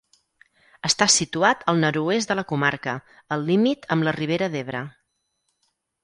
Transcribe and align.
Està 0.87 1.05
situat 1.15 1.59
al 1.73 1.81
nord-oest 1.83 2.31
de 2.31 2.37
la 2.39 2.45
comarca, 2.51 2.95
al 3.35 3.45
límit 3.49 3.85
amb 3.97 4.07
la 4.09 4.15
Ribera 4.21 4.49
d'Ebre. 4.55 4.81